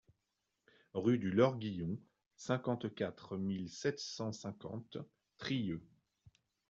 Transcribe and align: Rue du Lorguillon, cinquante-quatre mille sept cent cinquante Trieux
Rue 0.95 1.19
du 1.19 1.29
Lorguillon, 1.29 1.99
cinquante-quatre 2.35 3.37
mille 3.37 3.69
sept 3.69 3.99
cent 3.99 4.31
cinquante 4.31 4.97
Trieux 5.37 5.85